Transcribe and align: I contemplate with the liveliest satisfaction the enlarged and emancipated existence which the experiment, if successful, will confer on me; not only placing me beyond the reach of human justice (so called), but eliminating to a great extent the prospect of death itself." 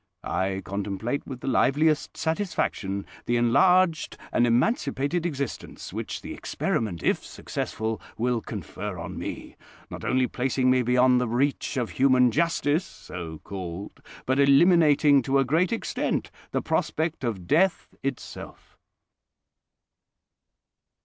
I 0.23 0.63
contemplate 0.65 1.27
with 1.27 1.41
the 1.41 1.47
liveliest 1.47 2.17
satisfaction 2.17 3.05
the 3.27 3.37
enlarged 3.37 4.17
and 4.31 4.47
emancipated 4.47 5.27
existence 5.27 5.93
which 5.93 6.23
the 6.23 6.33
experiment, 6.33 7.03
if 7.03 7.23
successful, 7.23 8.01
will 8.17 8.41
confer 8.41 8.97
on 8.97 9.19
me; 9.19 9.57
not 9.91 10.03
only 10.03 10.25
placing 10.25 10.71
me 10.71 10.81
beyond 10.81 11.21
the 11.21 11.27
reach 11.27 11.77
of 11.77 11.91
human 11.91 12.31
justice 12.31 12.83
(so 12.85 13.41
called), 13.43 14.01
but 14.25 14.39
eliminating 14.39 15.21
to 15.21 15.37
a 15.37 15.45
great 15.45 15.71
extent 15.71 16.31
the 16.49 16.63
prospect 16.63 17.23
of 17.23 17.45
death 17.45 17.89
itself." 18.01 18.79